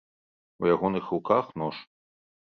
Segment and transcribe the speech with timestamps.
[0.63, 1.75] У ягоных руках нож.